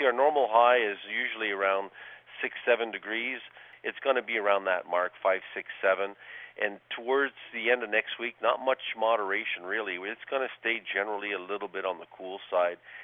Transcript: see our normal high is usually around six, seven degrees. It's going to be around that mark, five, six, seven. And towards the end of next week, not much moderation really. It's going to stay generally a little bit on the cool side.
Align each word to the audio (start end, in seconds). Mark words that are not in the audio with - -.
see 0.00 0.08
our 0.08 0.16
normal 0.16 0.48
high 0.48 0.80
is 0.80 0.96
usually 1.04 1.52
around 1.52 1.92
six, 2.40 2.56
seven 2.64 2.88
degrees. 2.90 3.44
It's 3.84 4.00
going 4.00 4.16
to 4.16 4.24
be 4.24 4.40
around 4.40 4.64
that 4.64 4.88
mark, 4.88 5.12
five, 5.20 5.44
six, 5.52 5.68
seven. 5.84 6.16
And 6.56 6.80
towards 6.88 7.36
the 7.52 7.68
end 7.68 7.84
of 7.84 7.92
next 7.92 8.16
week, 8.16 8.40
not 8.40 8.64
much 8.64 8.96
moderation 8.96 9.68
really. 9.68 10.00
It's 10.00 10.24
going 10.32 10.42
to 10.42 10.52
stay 10.56 10.80
generally 10.80 11.32
a 11.36 11.40
little 11.40 11.68
bit 11.68 11.84
on 11.84 12.00
the 12.00 12.08
cool 12.08 12.40
side. 12.48 12.80